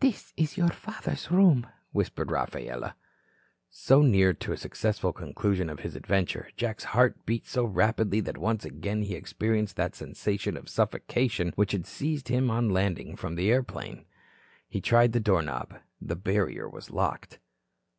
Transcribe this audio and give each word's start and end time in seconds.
"This 0.00 0.34
is 0.36 0.58
your 0.58 0.68
father's 0.68 1.30
room," 1.30 1.66
whispered 1.92 2.30
Rafaela. 2.30 2.94
So 3.70 4.02
near 4.02 4.34
to 4.34 4.52
a 4.52 4.56
successful 4.58 5.14
conclusion 5.14 5.70
of 5.70 5.80
his 5.80 5.96
adventure, 5.96 6.50
Jack's 6.58 6.84
heart 6.92 7.24
beat 7.24 7.46
so 7.46 7.64
rapidly 7.64 8.20
that 8.20 8.36
once 8.36 8.66
again 8.66 9.00
he 9.00 9.14
experienced 9.14 9.76
that 9.76 9.94
sensation 9.94 10.58
of 10.58 10.68
suffocation 10.68 11.52
which 11.56 11.72
had 11.72 11.86
seized 11.86 12.28
him 12.28 12.50
on 12.50 12.68
landing 12.68 13.16
from 13.16 13.34
the 13.34 13.50
airplane. 13.50 14.04
He 14.68 14.82
tried 14.82 15.12
the 15.12 15.20
door 15.20 15.40
knob. 15.40 15.78
The 16.02 16.16
barrier 16.16 16.68
was 16.68 16.90
locked. 16.90 17.38